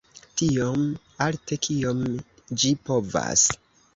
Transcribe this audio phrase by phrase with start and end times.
[0.41, 0.85] Tiom
[1.25, 2.01] alte, kiom
[2.63, 3.47] ĝi povas.